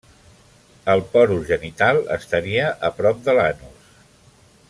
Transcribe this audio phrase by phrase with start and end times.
[0.93, 3.93] El porus genital estaria a prop de l'anus.